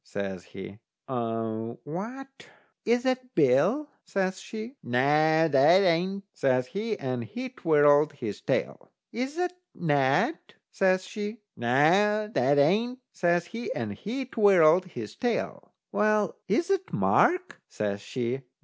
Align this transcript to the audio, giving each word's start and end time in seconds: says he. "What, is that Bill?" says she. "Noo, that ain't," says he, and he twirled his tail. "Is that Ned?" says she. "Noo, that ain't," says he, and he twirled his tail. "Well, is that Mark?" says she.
says 0.03 0.45
he. 0.45 0.79
"What, 1.05 2.47
is 2.85 3.03
that 3.03 3.35
Bill?" 3.35 3.87
says 4.03 4.39
she. 4.41 4.75
"Noo, 4.81 5.47
that 5.47 5.81
ain't," 5.83 6.23
says 6.33 6.65
he, 6.65 6.97
and 6.97 7.23
he 7.23 7.49
twirled 7.49 8.13
his 8.13 8.41
tail. 8.41 8.89
"Is 9.11 9.35
that 9.35 9.53
Ned?" 9.75 10.39
says 10.71 11.05
she. 11.05 11.41
"Noo, 11.55 12.29
that 12.29 12.57
ain't," 12.57 12.97
says 13.13 13.45
he, 13.45 13.71
and 13.75 13.93
he 13.93 14.25
twirled 14.25 14.85
his 14.85 15.15
tail. 15.15 15.71
"Well, 15.91 16.35
is 16.47 16.69
that 16.69 16.91
Mark?" 16.91 17.61
says 17.69 18.01
she. 18.01 18.41